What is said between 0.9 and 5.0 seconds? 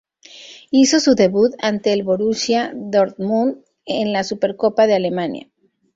su debut ante el Borussia Dortmund en la Supercopa de